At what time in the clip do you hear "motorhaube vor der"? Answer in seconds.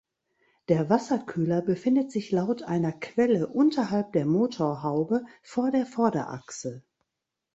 4.25-5.85